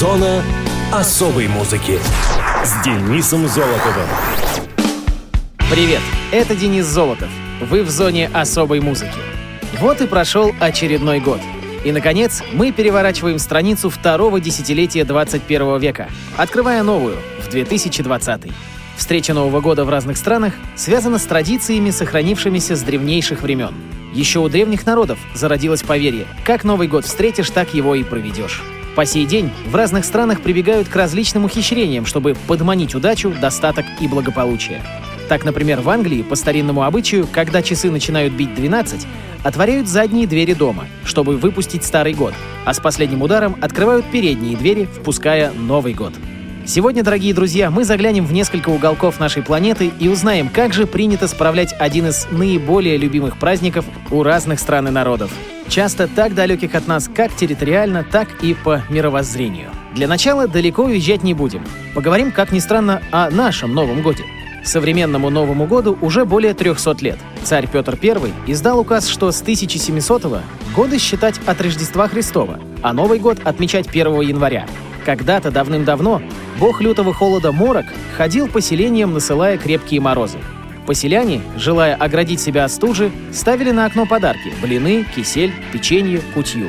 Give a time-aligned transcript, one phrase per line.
[0.00, 0.42] Зона
[0.90, 1.98] особой музыки
[2.64, 4.08] с Денисом Золотовым.
[5.70, 6.00] Привет,
[6.32, 7.28] это Денис Золотов.
[7.60, 9.18] Вы в зоне особой музыки.
[9.78, 11.40] Вот и прошел очередной год.
[11.84, 16.08] И, наконец, мы переворачиваем страницу второго десятилетия 21 века,
[16.38, 18.40] открывая новую, в 2020.
[18.96, 23.74] Встреча Нового года в разных странах связана с традициями, сохранившимися с древнейших времен.
[24.14, 28.62] Еще у древних народов зародилось поверье, как Новый год встретишь, так его и проведешь.
[28.96, 34.08] По сей день в разных странах прибегают к различным ухищрениям, чтобы подманить удачу, достаток и
[34.08, 34.82] благополучие.
[35.28, 39.06] Так, например, в Англии по старинному обычаю, когда часы начинают бить 12,
[39.44, 42.34] отворяют задние двери дома, чтобы выпустить старый год,
[42.64, 46.12] а с последним ударом открывают передние двери, впуская Новый год.
[46.70, 51.26] Сегодня, дорогие друзья, мы заглянем в несколько уголков нашей планеты и узнаем, как же принято
[51.26, 55.32] справлять один из наиболее любимых праздников у разных стран и народов.
[55.66, 59.70] Часто так далеких от нас как территориально, так и по мировоззрению.
[59.96, 61.64] Для начала далеко уезжать не будем.
[61.92, 64.22] Поговорим, как ни странно, о нашем Новом Годе.
[64.62, 67.18] Современному Новому году уже более 300 лет.
[67.42, 70.40] Царь Петр I издал указ, что с 1700
[70.76, 74.66] годы считать от Рождества Христова, а Новый год отмечать 1 января.
[75.04, 76.22] Когда-то давным-давно
[76.58, 80.38] бог лютого холода Морок ходил поселением, насылая крепкие морозы.
[80.86, 86.68] Поселяне, желая оградить себя от стужи, ставили на окно подарки– блины, кисель, печенье, кутью.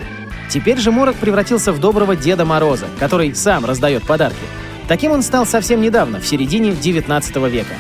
[0.50, 4.44] Теперь же Морок превратился в доброго Деда Мороза, который сам раздает подарки.
[4.88, 7.74] Таким он стал совсем недавно, в середине 19 века.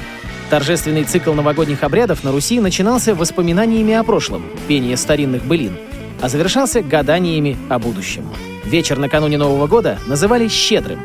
[0.49, 5.77] Торжественный цикл новогодних обрядов на Руси начинался воспоминаниями о прошлом, пение старинных былин,
[6.21, 8.29] а завершался гаданиями о будущем.
[8.65, 10.99] Вечер накануне Нового года называли «щедрым».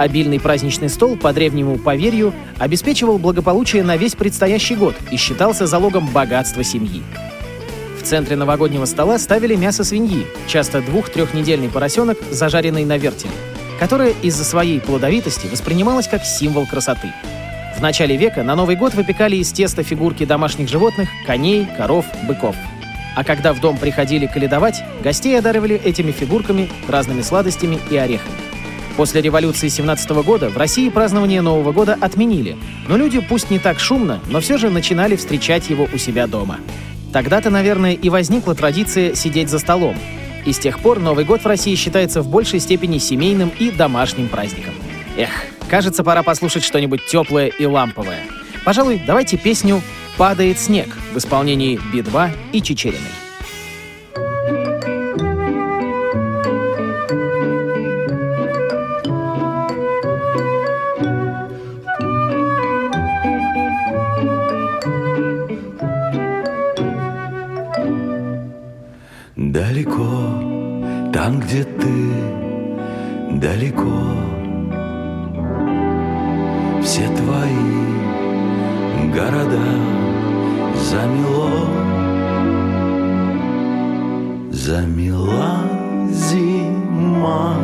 [0.00, 6.06] Обильный праздничный стол, по древнему поверью, обеспечивал благополучие на весь предстоящий год и считался залогом
[6.06, 7.02] богатства семьи.
[8.00, 13.34] В центре новогоднего стола ставили мясо свиньи, часто двух-трехнедельный поросенок, зажаренный на вертеле,
[13.78, 17.12] которое из-за своей плодовитости воспринималось как символ красоты.
[17.76, 22.56] В начале века на Новый год выпекали из теста фигурки домашних животных, коней, коров, быков–
[23.16, 28.49] а когда в дом приходили каледовать, гостей одаривали этими фигурками, разными сладостями и орехами.
[28.96, 32.56] После революции 17 года в России празднование Нового года отменили,
[32.88, 36.58] но люди, пусть не так шумно, но все же начинали встречать его у себя дома.
[37.12, 39.96] Тогда-то, наверное, и возникла традиция сидеть за столом.
[40.44, 44.28] И с тех пор Новый год в России считается в большей степени семейным и домашним
[44.28, 44.74] праздником.
[45.16, 45.30] Эх,
[45.68, 48.20] кажется, пора послушать что-нибудь теплое и ламповое.
[48.64, 49.82] Пожалуй, давайте песню
[50.16, 53.29] «Падает снег» в исполнении Би-2 и Чечериной.
[69.60, 70.08] Далеко,
[71.12, 71.92] там, где ты,
[73.32, 73.92] далеко.
[76.82, 77.76] Все твои
[79.14, 79.60] города
[80.76, 81.50] замело,
[84.50, 85.60] замела
[86.10, 87.54] зима.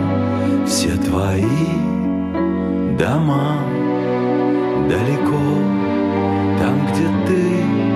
[0.66, 1.66] Все твои
[2.98, 3.56] дома
[4.90, 5.40] далеко,
[6.60, 7.95] там, где ты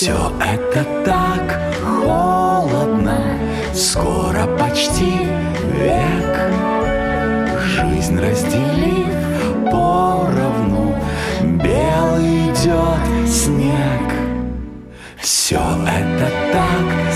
[0.00, 3.18] Все это так холодно,
[3.74, 5.26] скоро почти
[5.74, 6.52] век.
[7.64, 9.12] Жизнь разделив
[9.64, 10.94] поровну,
[11.42, 14.12] белый идет снег
[15.20, 17.07] Все это так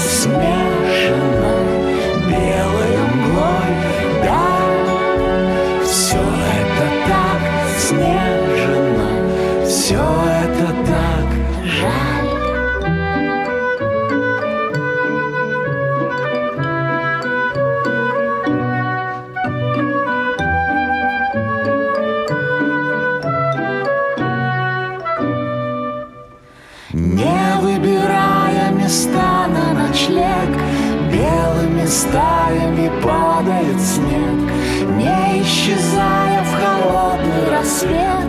[31.92, 34.50] стаями падает снег,
[34.96, 38.26] Не исчезая в холодный рассвет.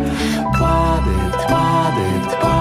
[0.60, 2.53] Падает, падает, падает,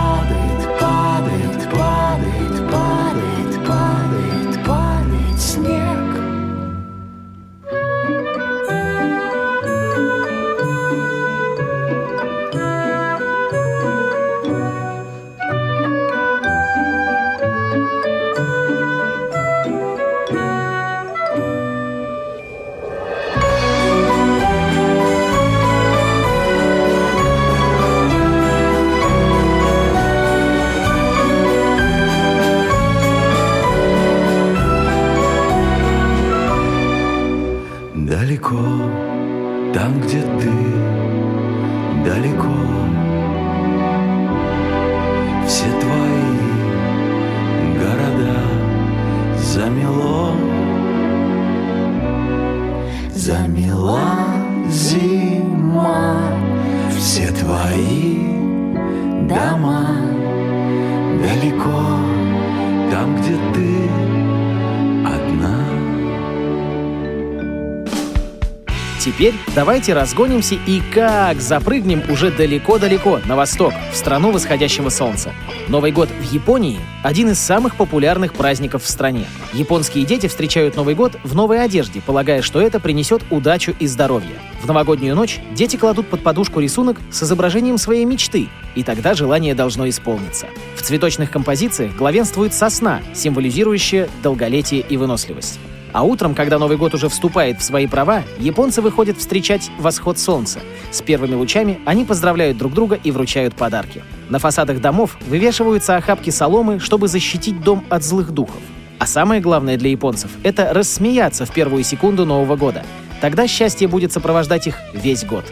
[69.54, 75.32] давайте разгонимся и как запрыгнем уже далеко-далеко на восток, в страну восходящего солнца.
[75.69, 79.26] Новый год в Японии– один из самых популярных праздников в стране.
[79.52, 84.34] Японские дети встречают Новый год в новой одежде, полагая, что это принесет удачу и здоровье.
[84.62, 89.54] В новогоднюю ночь дети кладут под подушку рисунок с изображением своей мечты, и тогда желание
[89.54, 90.46] должно исполниться.
[90.76, 95.58] В цветочных композициях главенствует сосна, символизирующая долголетие и выносливость.
[95.93, 100.61] А утром, когда Новый год уже вступает в свои права, японцы выходят встречать восход солнца.
[100.91, 104.03] С первыми лучами они поздравляют друг друга и вручают подарки.
[104.31, 108.61] На фасадах домов вывешиваются охапки соломы, чтобы защитить дом от злых духов.
[108.99, 112.85] А самое главное для японцев— это рассмеяться в первую секунду Нового года.
[113.21, 115.45] Тогда счастье будет сопровождать их весь год.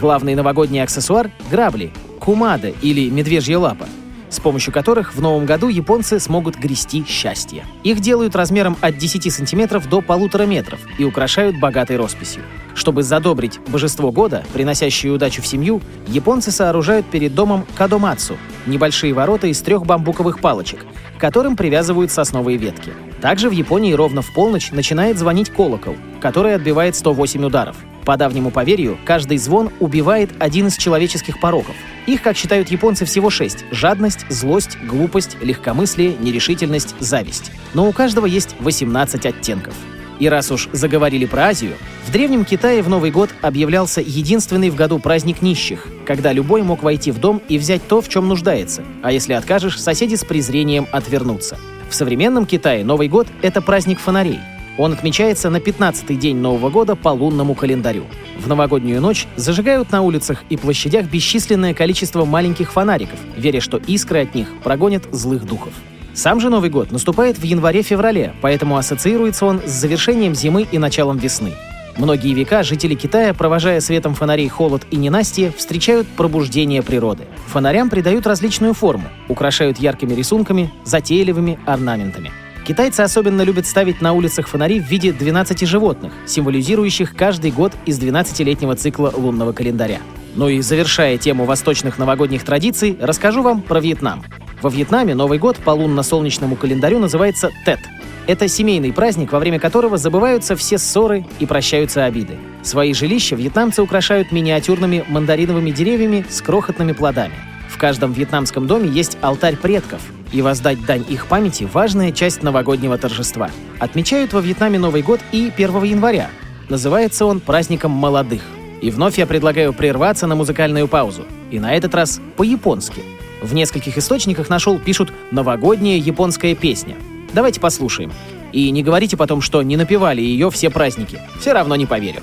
[0.00, 3.86] Главный новогодний аксессуар— грабли, кумада или медвежья лапа—
[4.32, 7.64] с помощью которых в новом году японцы смогут грести счастье.
[7.84, 12.42] Их делают размером от 10 сантиметров до полутора метров и украшают богатой росписью.
[12.74, 18.36] Чтобы задобрить божество года, приносящее удачу в семью, японцы сооружают перед домом кадомацу—
[18.66, 20.86] небольшие ворота из трех бамбуковых палочек,
[21.16, 22.92] к которым привязывают сосновые ветки.
[23.20, 28.50] Также в Японии ровно в полночь начинает звонить колокол, который отбивает 108 ударов— по давнему
[28.50, 31.74] поверью, каждый звон убивает один из человеческих пороков.
[32.06, 37.52] Их, как считают японцы, всего шесть– жадность, злость, глупость, легкомыслие, нерешительность, зависть.
[37.74, 39.74] Но у каждого есть 18 оттенков.
[40.18, 41.74] И раз уж заговорили про Азию,
[42.06, 46.82] в Древнем Китае в Новый год объявлялся единственный в году праздник нищих, когда любой мог
[46.82, 50.86] войти в дом и взять то, в чем нуждается, а если откажешь, соседи с презрением
[50.92, 51.58] отвернутся.
[51.88, 54.38] В современном Китае Новый год— это праздник фонарей—
[54.78, 58.04] он отмечается на 15-й день Нового года по лунному календарю.
[58.38, 64.22] В новогоднюю ночь зажигают на улицах и площадях бесчисленное количество маленьких фонариков, веря, что искры
[64.22, 65.72] от них прогонят злых духов.
[66.14, 71.16] Сам же Новый год наступает в январе-феврале, поэтому ассоциируется он с завершением зимы и началом
[71.18, 71.52] весны.
[71.96, 77.24] Многие века жители Китая, провожая светом фонарей холод и ненастье, встречают пробуждение природы.
[77.48, 82.32] Фонарям придают различную форму, украшают яркими рисунками, затейливыми орнаментами.
[82.64, 87.98] Китайцы особенно любят ставить на улицах фонари в виде 12 животных, символизирующих каждый год из
[87.98, 89.98] 12-летнего цикла лунного календаря.
[90.36, 94.22] Ну и завершая тему восточных новогодних традиций, расскажу вам про Вьетнам.
[94.62, 97.80] Во Вьетнаме Новый год по лунно-солнечному календарю называется Тет.
[98.28, 102.38] Это семейный праздник, во время которого забываются все ссоры и прощаются обиды.
[102.62, 107.34] Свои жилища вьетнамцы украшают миниатюрными мандариновыми деревьями с крохотными плодами.
[107.68, 110.00] В каждом вьетнамском доме есть алтарь предков,
[110.32, 113.50] и воздать дань их памяти– важная часть новогоднего торжества.
[113.78, 116.30] Отмечают во Вьетнаме Новый год и 1 января.
[116.68, 118.42] Называется он праздником молодых.
[118.80, 121.24] И вновь я предлагаю прерваться на музыкальную паузу.
[121.50, 123.02] И на этот раз по-японски.
[123.40, 126.96] В нескольких источниках нашел, пишут «новогодняя японская песня».
[127.32, 128.12] Давайте послушаем.
[128.52, 131.20] И не говорите потом, что не напевали ее все праздники.
[131.40, 132.22] Все равно не поверю.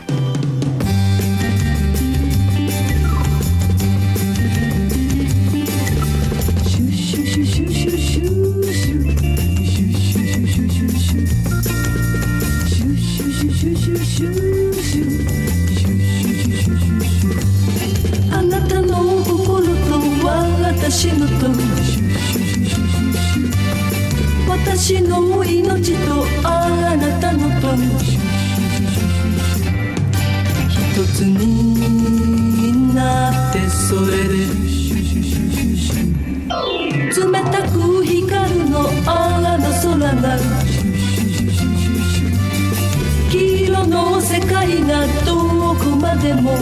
[20.90, 21.46] 私のと
[24.50, 26.68] 私の命とあ
[26.98, 27.76] なたのと
[30.68, 34.70] 一つになってそれで。
[37.16, 40.40] 冷たく光るのあの空な
[43.30, 46.58] 黄色の世界がどこまでも。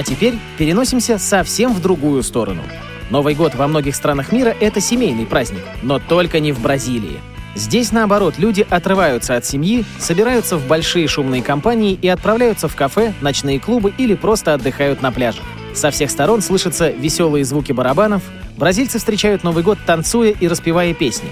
[0.00, 2.62] А теперь переносимся совсем в другую сторону.
[3.10, 7.20] Новый год во многих странах мира— это семейный праздник, но только не в Бразилии.
[7.54, 13.12] Здесь, наоборот, люди отрываются от семьи, собираются в большие шумные компании и отправляются в кафе,
[13.20, 15.44] ночные клубы или просто отдыхают на пляжах.
[15.74, 18.22] Со всех сторон слышатся веселые звуки барабанов,
[18.56, 21.28] бразильцы встречают Новый год, танцуя и распевая песни.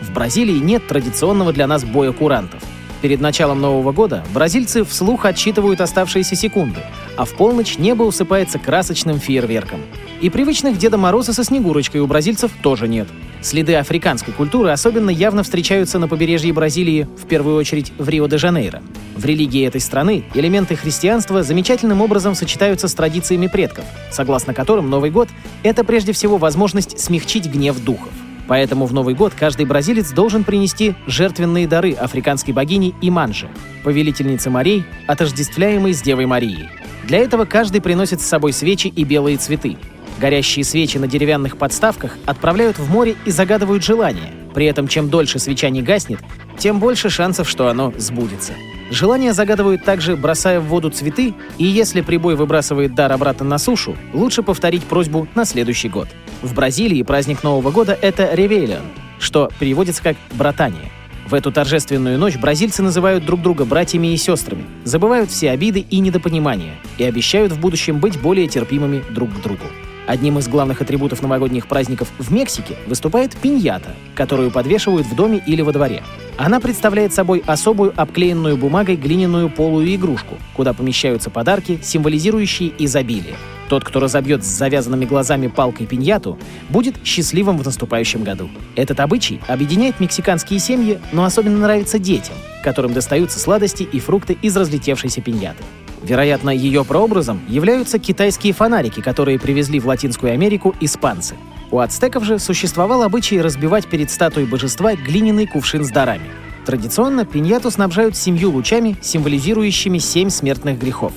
[0.00, 2.62] В Бразилии нет традиционного для нас боя курантов.
[3.02, 6.80] Перед началом Нового года бразильцы вслух отсчитывают оставшиеся секунды,
[7.16, 9.80] а в полночь небо усыпается красочным фейерверком.
[10.20, 13.08] И привычных Деда Мороза со Снегурочкой у бразильцев тоже нет.
[13.40, 18.80] Следы африканской культуры особенно явно встречаются на побережье Бразилии, в первую очередь в Рио-де-Жанейро.
[19.16, 25.10] В религии этой страны элементы христианства замечательным образом сочетаются с традициями предков, согласно которым Новый
[25.10, 25.28] год—
[25.64, 28.12] это прежде всего возможность смягчить гнев духов.
[28.52, 33.48] Поэтому в Новый год каждый бразилец должен принести жертвенные дары африканской богини Иманже,
[33.82, 36.68] повелительнице морей, отождествляемой с Девой Марией.
[37.04, 39.78] Для этого каждый приносит с собой свечи и белые цветы.
[40.20, 44.34] Горящие свечи на деревянных подставках отправляют в море и загадывают желание.
[44.52, 46.20] При этом чем дольше свеча не гаснет,
[46.58, 48.52] тем больше шансов, что оно сбудется.
[48.92, 53.96] Желание загадывают также, бросая в воду цветы, и если прибой выбрасывает дар обратно на сушу,
[54.12, 56.08] лучше повторить просьбу на следующий год.
[56.42, 58.82] В Бразилии праздник Нового года— это ревелион,
[59.18, 60.90] что переводится как «братание».
[61.26, 65.98] В эту торжественную ночь бразильцы называют друг друга братьями и сестрами, забывают все обиды и
[66.00, 69.64] недопонимания и обещают в будущем быть более терпимыми друг к другу.
[70.06, 75.62] Одним из главных атрибутов новогодних праздников в Мексике выступает пиньята, которую подвешивают в доме или
[75.62, 76.02] во дворе.
[76.36, 83.36] Она представляет собой особую обклеенную бумагой глиняную полую игрушку, куда помещаются подарки, символизирующие изобилие.
[83.68, 88.50] Тот, кто разобьет с завязанными глазами палкой пиньяту, будет счастливым в наступающем году.
[88.76, 94.56] Этот обычай объединяет мексиканские семьи, но особенно нравится детям, которым достаются сладости и фрукты из
[94.56, 95.62] разлетевшейся пиньяты.
[96.02, 101.36] Вероятно, ее прообразом являются китайские фонарики, которые привезли в Латинскую Америку испанцы.
[101.70, 106.30] У ацтеков же существовал обычай разбивать перед статуей божества глиняный кувшин с дарами.
[106.66, 111.12] Традиционно пиньяту снабжают семью лучами, символизирующими семь смертных грехов.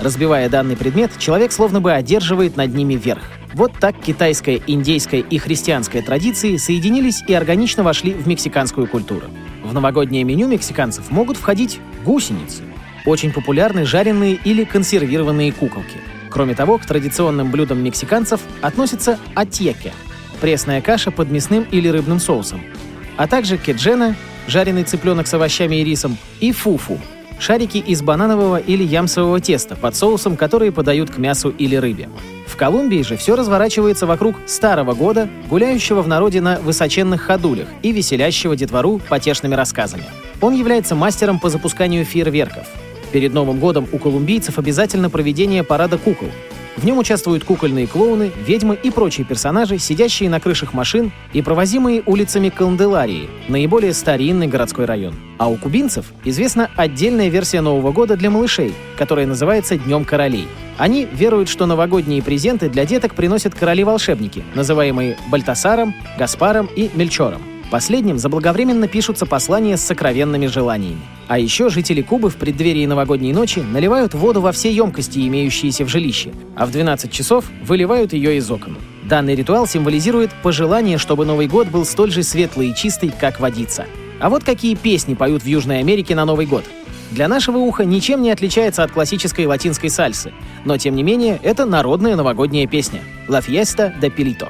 [0.00, 3.22] Разбивая данный предмет, человек словно бы одерживает над ними верх.
[3.54, 9.26] Вот так китайская, индейская и христианская традиции соединились и органично вошли в мексиканскую культуру.
[9.64, 12.62] В новогоднее меню мексиканцев могут входить гусеницы,
[13.06, 15.98] очень популярны жареные или консервированные куколки.
[16.28, 19.92] Кроме того, к традиционным блюдам мексиканцев относятся атьеке–
[20.40, 22.60] пресная каша под мясным или рыбным соусом,
[23.16, 24.14] а также кеджена–
[24.46, 27.00] жареный цыпленок с овощами и рисом, и фуфу–
[27.38, 32.08] шарики из бананового или ямсового теста под соусом, которые подают к мясу или рыбе.
[32.46, 37.92] В Колумбии же все разворачивается вокруг Старого года, гуляющего в народе на высоченных ходулях и
[37.92, 40.04] веселящего детвору потешными рассказами.
[40.40, 42.66] Он является мастером по запусканию фейерверков–
[43.12, 46.28] Перед Новым годом у колумбийцев обязательно проведение парада кукол.
[46.76, 52.02] В нем участвуют кукольные клоуны, ведьмы и прочие персонажи, сидящие на крышах машин и провозимые
[52.04, 55.14] улицами Канделарии, наиболее старинный городской район.
[55.38, 60.46] А у кубинцев известна отдельная версия Нового года для малышей, которая называется Днем королей.
[60.76, 67.40] Они веруют, что новогодние презенты для деток приносят короли-волшебники, называемые Бальтасаром, Гаспаром и Мельчором.
[67.70, 71.00] Последним заблаговременно пишутся послания с сокровенными желаниями.
[71.26, 75.88] А еще жители Кубы в преддверии новогодней ночи наливают воду во все емкости, имеющиеся в
[75.88, 78.78] жилище, а в 12 часов выливают ее из окон.
[79.04, 83.86] Данный ритуал символизирует пожелание, чтобы Новый год был столь же светлый и чистый, как водица.
[84.20, 86.64] А вот какие песни поют в Южной Америке на Новый год.
[87.10, 90.32] Для нашего уха ничем не отличается от классической латинской сальсы,
[90.64, 94.48] но тем не менее это народная новогодняя песня «La Fiesta de Pilito».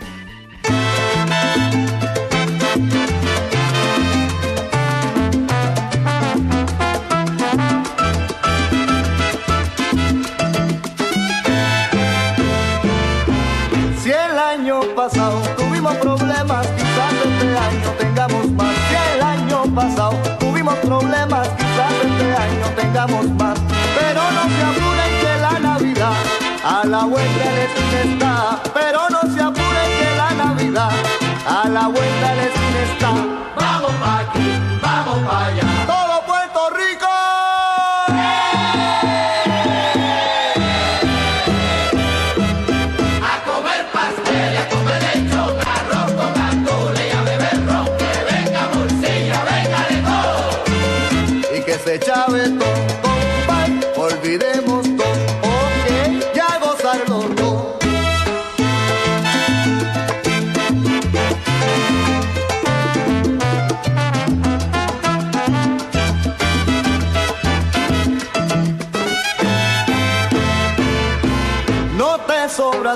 [16.37, 18.75] Problemas, quizás este año tengamos más.
[18.89, 23.59] Si el año pasado tuvimos problemas, quizás este año tengamos más.
[23.99, 26.13] Pero no se apuren que la Navidad
[26.65, 28.61] a la vuelta esquina está.
[28.75, 30.91] Pero no se apuren que la Navidad
[31.47, 33.11] a la vuelta esquina está.
[33.57, 35.96] Vamos pa' aquí, vamos pa' allá.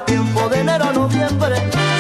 [0.01, 1.57] Sobra tiempo de enero a noviembre,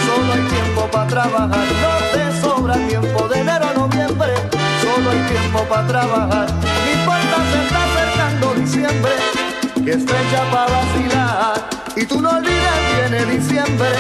[0.07, 1.67] solo hay tiempo para trabajar.
[1.83, 4.33] No te sobra tiempo de enero a noviembre,
[4.81, 6.47] solo hay tiempo para trabajar.
[6.51, 9.13] No importa se está acercando diciembre,
[9.85, 11.69] que es fecha para vacilar.
[11.97, 13.91] Y tú no olvides, viene diciembre,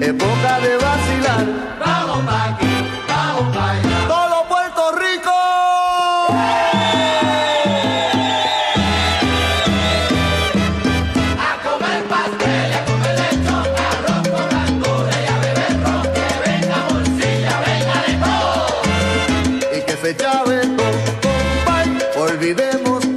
[0.00, 1.46] época de vacilar.
[1.84, 4.25] Vamos pa' aquí, vamos pa' allá.
[22.16, 23.15] Olvidemos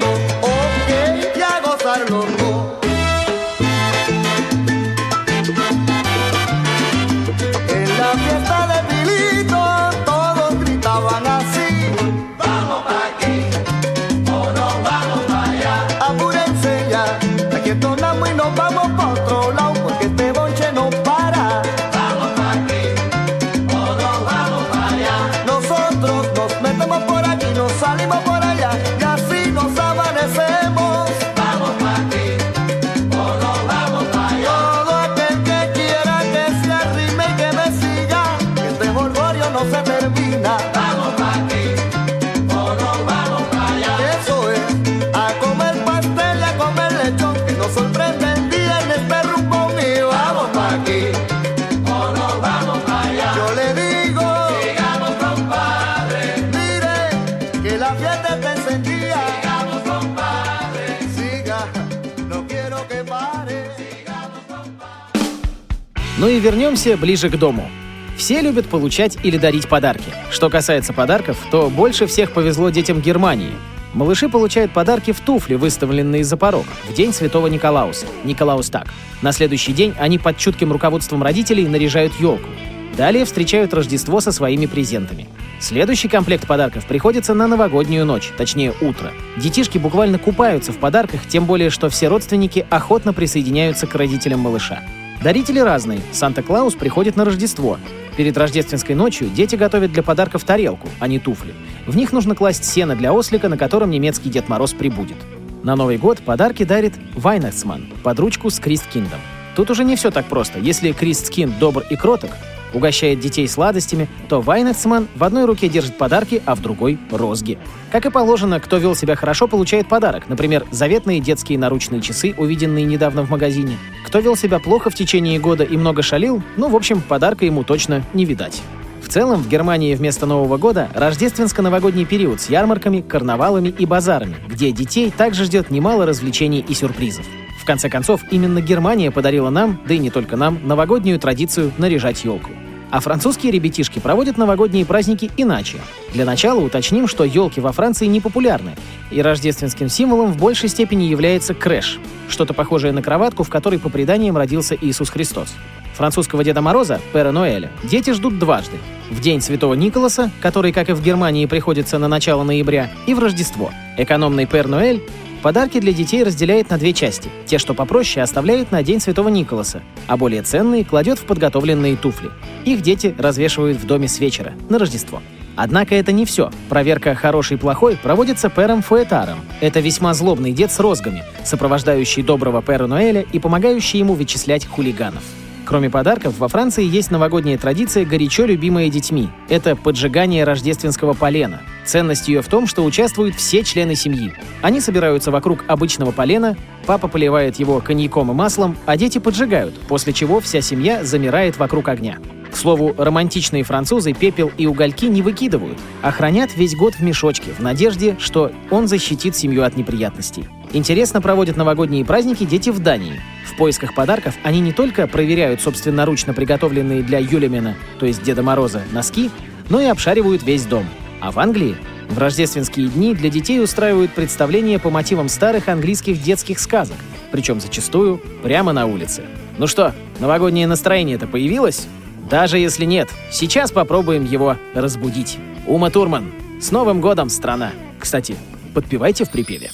[66.29, 67.69] и вернемся ближе к дому.
[68.17, 70.11] Все любят получать или дарить подарки.
[70.29, 73.53] Что касается подарков, то больше всех повезло детям Германии.
[73.93, 78.87] Малыши получают подарки в туфли, выставленные за порог, в день Святого Николауса, Николаус так.
[79.21, 82.49] На следующий день они под чутким руководством родителей наряжают елку.
[82.95, 85.27] Далее встречают Рождество со своими презентами.
[85.59, 89.11] Следующий комплект подарков приходится на новогоднюю ночь, точнее утро.
[89.37, 94.83] Детишки буквально купаются в подарках, тем более, что все родственники охотно присоединяются к родителям малыша.
[95.21, 95.99] Дарители разные.
[96.13, 97.77] Санта-Клаус приходит на Рождество.
[98.15, 101.53] Перед рождественской ночью дети готовят для подарков тарелку, а не туфли.
[101.85, 105.17] В них нужно класть сено для ослика, на котором немецкий Дед Мороз прибудет.
[105.63, 109.19] На Новый год подарки дарит Вайнахсман под ручку с Кристкиндом.
[109.57, 110.59] Тут уже не все так просто.
[110.59, 112.31] Если Кристкинд добр и кроток,
[112.73, 117.57] угощает детей сладостями, то Вайнахсман в одной руке держит подарки, а в другой— розги.
[117.91, 120.29] Как и положено, кто вел себя хорошо, получает подарок.
[120.29, 123.77] Например, заветные детские наручные часы, увиденные недавно в магазине.
[124.05, 127.63] Кто вел себя плохо в течение года и много шалил, ну, в общем, подарка ему
[127.63, 128.61] точно не видать.
[129.01, 134.71] В целом, в Германии вместо Нового года рождественско-новогодний период с ярмарками, карнавалами и базарами, где
[134.71, 137.25] детей также ждет немало развлечений и сюрпризов.
[137.59, 142.23] В конце концов, именно Германия подарила нам, да и не только нам, новогоднюю традицию наряжать
[142.23, 142.51] елку.
[142.91, 145.77] А французские ребятишки проводят новогодние праздники иначе.
[146.11, 148.75] Для начала уточним, что елки во Франции не популярны,
[149.11, 151.99] и рождественским символом в большей степени является крэш,
[152.29, 155.53] что-то похожее на кроватку, в которой по преданиям родился Иисус Христос.
[155.95, 158.77] Французского Деда Мороза, Пера Ноэля, дети ждут дважды.
[159.11, 163.19] В День Святого Николаса, который, как и в Германии, приходится на начало ноября, и в
[163.19, 163.71] Рождество.
[163.97, 165.03] Экономный Пер Ноэль
[165.41, 167.29] Подарки для детей разделяет на две части.
[167.45, 172.29] Те, что попроще, оставляет на День Святого Николаса, а более ценные кладет в подготовленные туфли.
[172.65, 175.21] Их дети развешивают в доме с вечера, на Рождество.
[175.55, 176.51] Однако это не все.
[176.67, 179.39] Проверка «хороший и плохой» проводится Пером Фуэтаром.
[179.61, 185.23] Это весьма злобный дед с розгами, сопровождающий доброго Пера Ноэля и помогающий ему вычислять хулиганов.
[185.65, 189.29] Кроме подарков, во Франции есть новогодняя традиция, горячо любимая детьми.
[189.49, 191.61] Это поджигание рождественского полена.
[191.89, 194.31] Ценность ее в том, что участвуют все члены семьи.
[194.61, 200.13] Они собираются вокруг обычного полена, папа поливает его коньяком и маслом, а дети поджигают, после
[200.13, 202.19] чего вся семья замирает вокруг огня.
[202.51, 207.53] К слову, романтичные французы пепел и угольки не выкидывают, а хранят весь год в мешочке,
[207.57, 210.47] в надежде, что он защитит семью от неприятностей.
[210.71, 213.19] Интересно проводят новогодние праздники дети в Дании.
[213.51, 218.83] В поисках подарков они не только проверяют собственноручно приготовленные для Юлемена, то есть Деда Мороза,
[218.91, 219.31] носки,
[219.71, 220.85] но и обшаривают весь дом.
[221.19, 221.75] А в Англии
[222.09, 226.97] в рождественские дни для детей устраивают представления по мотивам старых английских детских сказок,
[227.31, 229.23] причем зачастую прямо на улице.
[229.57, 231.87] Ну что, новогоднее настроение-то появилось?
[232.29, 235.37] Даже если нет, сейчас попробуем его разбудить.
[235.67, 237.71] Ума Турман, с Новым годом, страна!
[237.99, 238.35] Кстати,
[238.73, 239.71] Подпевайте в припеве.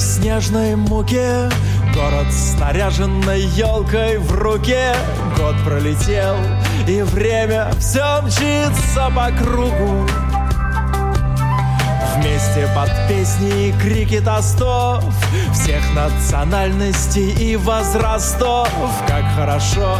[0.00, 1.48] Снежной муке.
[1.94, 4.94] Город снаряженной елкой в руке.
[5.36, 6.36] Год пролетел,
[6.88, 10.06] и время все мчится по кругу.
[12.16, 15.02] Вместе под песни и крики тостов
[15.52, 18.68] Всех национальностей и возрастов.
[19.06, 19.96] Как хорошо,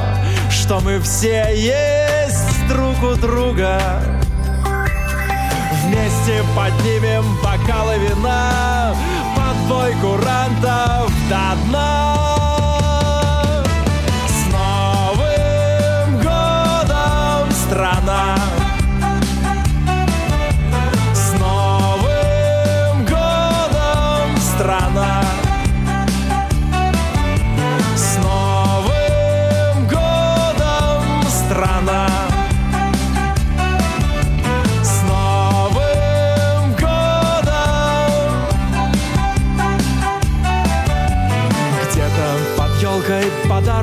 [0.51, 3.81] что мы все есть друг у друга.
[5.85, 8.95] Вместе поднимем бокалы вина
[9.71, 12.40] Бой курантов до дна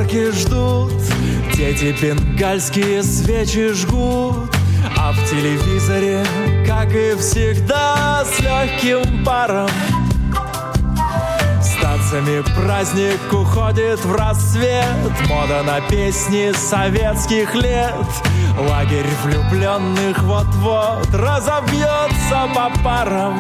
[0.08, 0.94] подарки ждут.
[1.56, 4.56] Дети бенгальские свечи жгут.
[4.98, 6.26] А в телевизоре,
[6.66, 9.70] как и всегда, с легким паром.
[11.62, 14.86] С танцами праздник уходит в рассвет.
[15.28, 17.94] Мода на песни советских лет.
[18.58, 23.38] Лагерь влюбленных вот-вот разобьется по парам.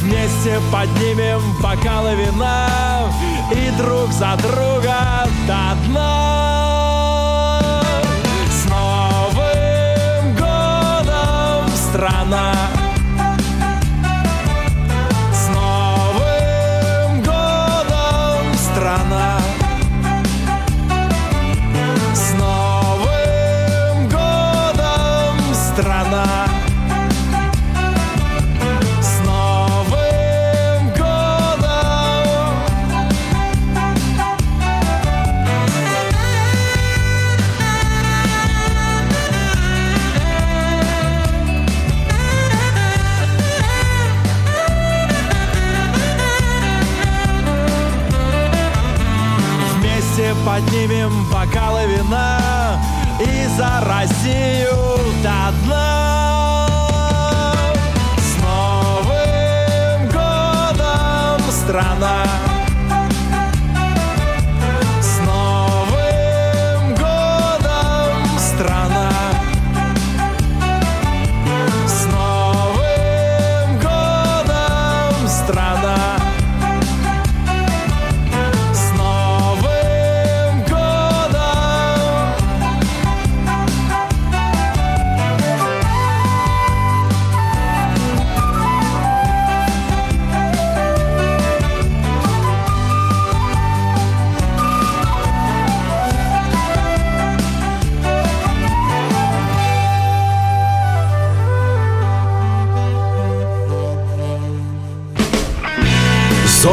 [0.00, 2.68] Вместе поднимем бокалы вина
[3.52, 6.40] И друг за друга до дна
[8.50, 12.73] С Новым годом, страна!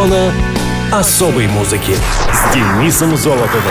[0.01, 0.33] Зона
[0.91, 1.95] особой музыки
[2.33, 3.61] с Денисом Золотовым.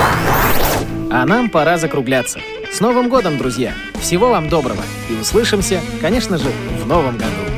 [1.10, 2.38] А нам пора закругляться.
[2.72, 3.74] С Новым годом, друзья!
[4.00, 4.80] Всего вам доброго!
[5.08, 7.49] И услышимся, конечно же, в новом году.